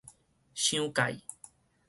[0.55, 1.21] 傷介